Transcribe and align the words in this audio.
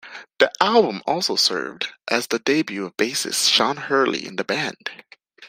The 0.39 0.51
album 0.59 1.03
also 1.05 1.35
served 1.35 1.89
as 2.09 2.25
the 2.25 2.39
debut 2.39 2.85
of 2.85 2.97
bassist 2.97 3.51
Sean 3.53 3.77
Hurley 3.77 4.25
in 4.25 4.35
the 4.37 4.43
band. 4.43 4.89